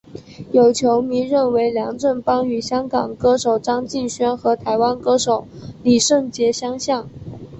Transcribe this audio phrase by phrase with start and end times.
[0.51, 5.47] 有球迷认为梁振邦与香港歌手张敬轩和台湾歌手
[5.83, 7.07] 李圣杰相像。